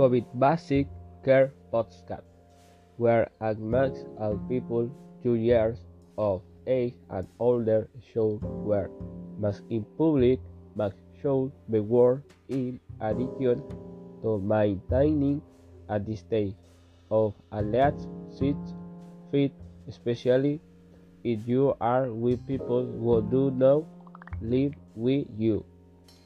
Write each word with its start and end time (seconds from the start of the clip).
COVID 0.00 0.24
Basic 0.40 0.88
Care 1.20 1.52
Podcast, 1.68 2.24
where 2.96 3.28
I 3.36 3.52
makes 3.52 4.00
all 4.16 4.40
people 4.48 4.88
two 5.20 5.36
years 5.36 5.76
of 6.16 6.40
age 6.64 6.96
and 7.12 7.28
older 7.36 7.84
should 8.00 8.40
wear 8.40 8.88
masks 9.36 9.60
in 9.68 9.84
public. 10.00 10.40
Masks 10.72 10.96
should 11.20 11.52
be 11.68 11.84
worn 11.84 12.24
in 12.48 12.80
addition 13.04 13.60
to 14.24 14.40
maintaining 14.40 15.44
a 15.92 16.00
distance 16.00 16.56
of 17.12 17.36
at 17.52 17.68
least 17.68 18.08
six 18.32 18.56
feet, 19.28 19.52
especially 19.84 20.64
if 21.28 21.44
you 21.44 21.76
are 21.76 22.08
with 22.08 22.40
people 22.48 22.88
who 22.88 23.20
do 23.28 23.52
not 23.52 23.84
live 24.40 24.72
with 24.96 25.28
you. 25.36 25.60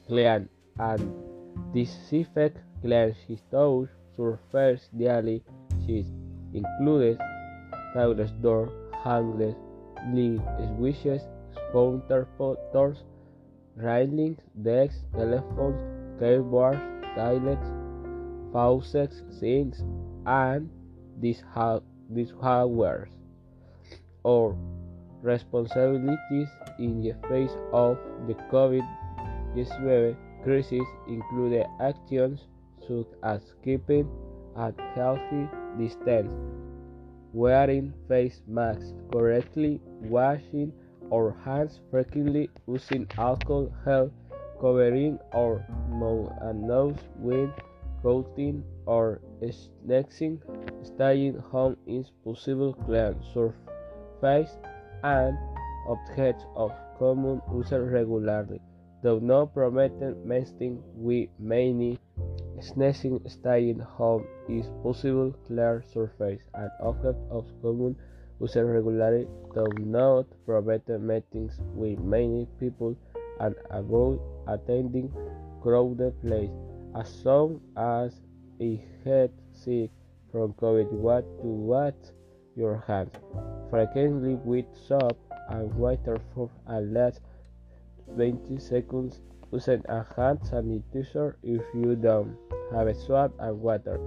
Clean 0.07 0.47
and 0.79 1.11
disinfect 1.75 2.63
cleanse 2.85 3.17
his 3.27 3.41
toes, 3.49 3.89
surface 4.15 4.89
daily. 4.95 5.43
She 5.85 6.05
includes 6.53 7.19
toilets 7.95 8.31
door, 8.43 8.69
handles, 9.03 9.55
lead 10.13 10.41
switches, 10.77 11.23
countertops, 11.73 12.99
railings, 13.75 14.37
desks, 14.61 14.99
telephones, 15.13 15.81
keyboards, 16.19 16.79
toilets, 17.15 17.67
faucets, 18.53 19.23
sinks, 19.39 19.83
and 20.27 20.69
hardware 22.39 23.09
or 24.23 24.55
responsibilities 25.23 26.49
in 26.77 27.01
the 27.01 27.13
face 27.29 27.55
of 27.73 27.97
the 28.27 28.35
COVID-19 28.51 30.15
crisis 30.43 30.87
include 31.07 31.65
actions 31.81 32.41
such 32.87 33.07
as 33.23 33.41
keeping 33.63 34.09
a 34.55 34.73
healthy 34.93 35.49
distance, 35.77 36.33
wearing 37.33 37.93
face 38.07 38.41
masks 38.47 38.93
correctly, 39.11 39.81
washing 40.01 40.71
our 41.13 41.35
hands 41.43 41.79
frequently, 41.91 42.49
using 42.67 43.07
alcohol, 43.17 43.71
gel, 43.83 44.11
covering 44.59 45.19
our 45.33 45.65
mouth 45.89 46.31
and 46.41 46.63
nose 46.63 46.95
with 47.17 47.49
clothing 48.01 48.63
or 48.85 49.19
sneezing, 49.41 50.41
staying 50.83 51.37
home 51.51 51.75
is 51.87 52.11
possible, 52.23 52.73
clean 52.85 53.15
surface 53.33 54.57
and 55.03 55.37
objects 55.87 56.45
of 56.55 56.71
common 56.97 57.41
use 57.53 57.71
regularly. 57.71 58.59
Though 59.03 59.19
not 59.19 59.53
promoted 59.53 60.25
messing 60.25 60.81
with 60.95 61.29
many 61.37 61.99
sneezing, 62.61 63.21
staying 63.27 63.79
home 63.79 64.25
is 64.49 64.65
possible, 64.83 65.33
clear 65.47 65.83
surface 65.93 66.43
and 66.53 66.69
objects 66.81 67.21
of 67.29 67.45
common 67.61 67.95
use 68.39 68.55
regularly. 68.55 69.27
Though 69.53 69.71
not 69.79 70.25
promoted 70.45 71.01
meetings 71.01 71.59
with 71.73 71.99
many 71.99 72.47
people 72.59 72.95
and 73.39 73.55
avoid 73.71 74.19
attending 74.47 75.11
crowded 75.61 76.13
place 76.21 76.51
As 76.95 77.09
soon 77.09 77.59
as 77.75 78.21
you 78.57 78.79
get 79.03 79.29
sick 79.51 79.91
from 80.31 80.53
COVID, 80.53 80.91
what 80.93 81.25
to 81.41 81.47
wash 81.47 81.93
your 82.55 82.81
hands 82.87 83.11
frequently 83.69 84.35
with 84.35 84.65
soap 84.87 85.17
and 85.49 85.73
water 85.75 86.17
for 86.33 86.49
at 86.69 86.83
least 86.83 87.19
20 88.15 88.57
seconds. 88.59 89.19
Using 89.51 89.83
a 89.87 90.03
hand 90.15 90.39
sanitizer 90.41 91.35
if 91.43 91.61
you 91.73 91.95
don't 91.95 92.35
have 92.71 92.87
a 92.87 92.93
soap 92.93 93.33
and 93.39 93.61
water. 93.61 93.99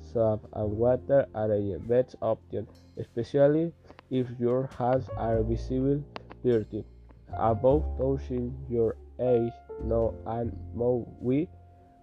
Soap 0.00 0.48
and 0.52 0.76
water 0.78 1.26
are 1.34 1.48
the 1.48 1.78
best 1.86 2.16
option, 2.22 2.66
especially 2.96 3.72
if 4.10 4.26
your 4.38 4.66
hands 4.78 5.08
are 5.16 5.42
visibly 5.42 6.02
dirty. 6.44 6.84
Avoid 7.32 7.84
touching 7.98 8.56
your 8.68 8.96
eyes, 9.20 9.52
nose, 9.84 10.14
and 10.26 10.56
mouth 10.74 11.06
with 11.20 11.48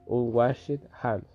unwashed 0.09 0.83
hands. 0.91 1.32